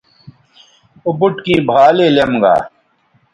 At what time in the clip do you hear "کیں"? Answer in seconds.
1.45-1.61